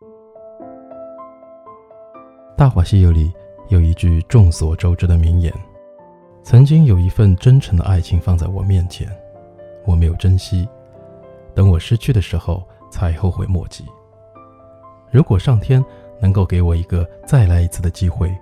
[2.56, 3.32] 《大话西游》里
[3.68, 5.52] 有一句众所周知的名言
[6.42, 9.08] ：“曾经有一份真诚的爱情放在我面前，
[9.84, 10.68] 我没有珍惜，
[11.54, 13.84] 等我失去的时候才后悔莫及。”
[15.12, 15.84] 如果上天
[16.20, 18.36] 能够给我一个再来一次的机会，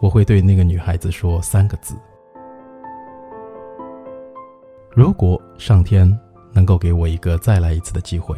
[0.00, 1.94] 我会对那个女孩子说三个字
[4.90, 6.10] ：“如果上天
[6.52, 8.36] 能够给我一个再来一次的机会，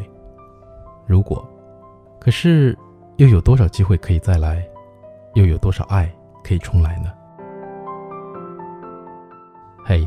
[1.05, 1.47] 如果，
[2.27, 2.77] 可是
[3.15, 4.61] 又有多少机会可以再来？”
[5.35, 7.09] 又有多少爱可以重来呢？
[9.85, 10.05] 嘿，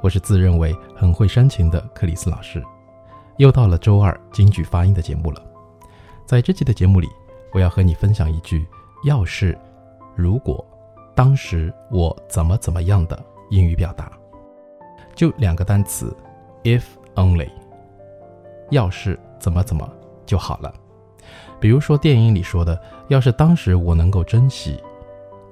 [0.00, 2.64] 我是自认为很会煽情的克里斯老师，
[3.36, 5.42] 又到了周二京剧发音的节目了。
[6.24, 7.06] 在这期的节目里，
[7.52, 8.66] 我要和你分享一句
[9.04, 9.54] “要是
[10.16, 10.64] ”“如果
[11.14, 14.10] ”“当时”“我怎么怎么样的”英语表达，
[15.14, 16.16] 就两个单词
[16.62, 16.84] ：if
[17.16, 17.50] only。
[18.70, 19.86] 要是怎么怎么
[20.24, 20.72] 就好了。
[21.60, 24.82] 比如说电影里说的，要是当时我能够珍惜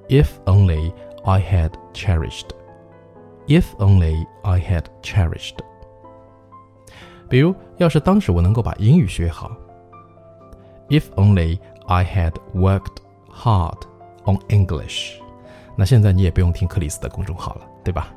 [0.08, 0.92] ，If only
[1.24, 2.48] I had cherished。
[3.46, 5.56] If only I had cherished。
[7.28, 9.50] 比如，要是当时我能够把英语学好
[10.88, 12.96] ，If only I had worked
[13.32, 13.78] hard
[14.24, 15.14] on English。
[15.76, 18.12] 那现在你也不用听克里斯的公众号了，对吧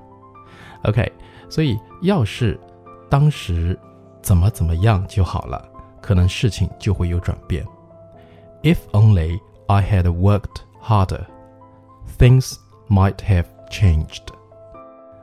[0.84, 1.12] ？OK，
[1.48, 2.60] 所以要是
[3.08, 3.78] 当时
[4.22, 5.69] 怎么怎么样就好了，
[6.09, 7.65] 可能事情就会有转变。
[8.63, 11.27] If only I had worked harder,
[12.19, 12.55] things
[12.89, 14.23] might have changed.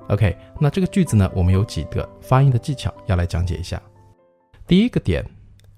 [0.08, 3.82] OK，那这个句子呢，我们有几个发音的技巧要来讲解一下。
[4.68, 5.26] 第一个点，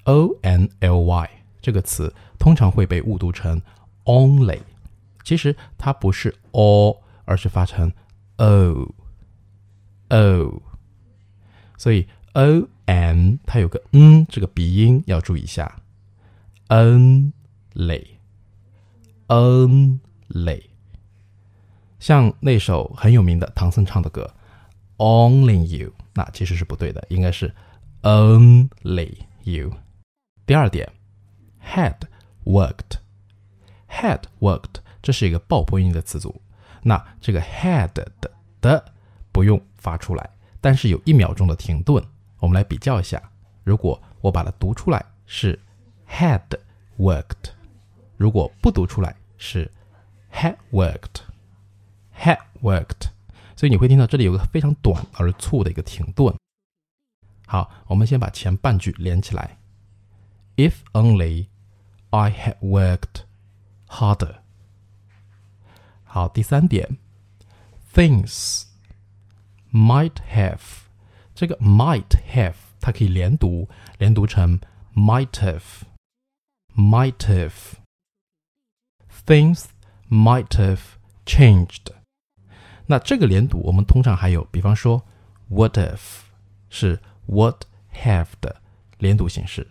[0.06, 1.30] o n l y
[1.62, 3.62] 这个词通常会被误读成
[4.06, 4.59] only，
[5.23, 7.92] 其实它不是 all，而是发成
[8.38, 8.92] o
[10.09, 10.62] o，
[11.78, 12.08] 所以
[12.39, 15.81] o n 它有个 n 这个鼻音要注意一下。
[16.69, 18.06] Only
[19.27, 20.62] only，
[21.98, 24.32] 像那首很有名的唐僧唱的歌
[24.98, 27.53] ，Only You，那其实是不对的，应该是
[28.03, 29.72] Only You。
[30.47, 30.93] 第二点
[31.60, 31.97] ，had
[32.44, 36.41] worked，had worked，这是一个爆破音的词组，
[36.84, 38.93] 那这个 had 的的
[39.32, 42.03] 不用发出来，但是有一秒钟的停顿，
[42.40, 43.22] 我们来比较一下，
[43.64, 45.59] 如果我把它读出来是
[46.09, 46.41] had
[46.97, 47.52] worked。
[48.18, 49.69] 如果不读出来是
[50.31, 53.08] had worked，had worked，
[53.56, 56.34] 所以你会听到这里有个非常短而促的一个停顿。
[57.46, 59.58] 好，我们先把前半句连起来：
[60.56, 61.47] If only
[62.12, 63.24] I had worked
[63.88, 64.36] harder。
[66.03, 66.97] 好，第三点，
[67.94, 68.66] things
[69.72, 70.59] might have，
[71.38, 74.59] 这个 might have 它可以连读，连读成
[74.96, 79.66] might have，might have。Things
[80.09, 80.80] might have
[81.25, 81.94] changed。
[82.88, 85.06] 那这个连读，我们通常还有，比方说，
[85.50, 86.00] would have
[86.69, 87.62] 是 would
[87.94, 88.62] have 的
[88.97, 89.66] 连读形式。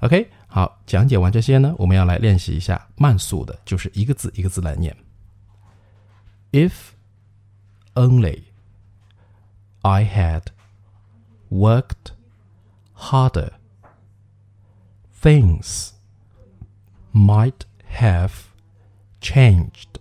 [0.00, 4.96] OK，好，讲解完这些呢，我们要来练习一下慢速的，就是一个字一个字来念。
[6.50, 6.72] If
[7.94, 8.42] only
[9.82, 10.46] I had
[11.50, 12.12] worked
[12.94, 13.52] harder,
[15.20, 15.92] things
[17.12, 18.32] might have
[19.20, 20.00] changed.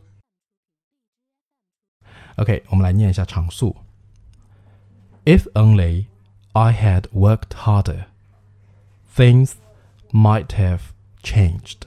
[2.37, 3.75] OK，我们来念一下常速。
[5.25, 6.07] If only
[6.53, 8.05] I had worked harder,
[9.15, 9.53] things
[10.11, 10.81] might have
[11.21, 11.81] changed.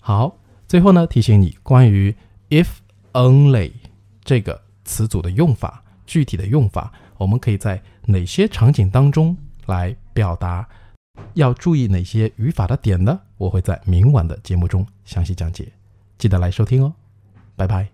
[0.00, 2.16] 好，最后呢，提醒你关于
[2.50, 2.78] if
[3.12, 3.72] only
[4.22, 9.37] 这个 词组的用法，具体的用法，我们可以在哪些场景当中
[9.67, 10.67] 来表达？
[11.35, 13.21] 要注意哪些语法的点呢？
[13.37, 15.71] 我会在明晚的节目中详细讲解，
[16.17, 16.93] 记得来收听哦，
[17.55, 17.91] 拜拜。